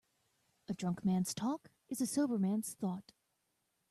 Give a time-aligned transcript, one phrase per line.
[0.67, 3.11] A drunk man's talk is a sober man's thought.